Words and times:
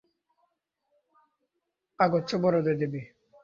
আগচ্ছ 1.99 2.31
বরদে 2.43 2.73
দেবি! 2.81 3.01